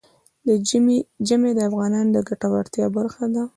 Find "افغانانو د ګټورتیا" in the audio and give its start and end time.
1.69-2.85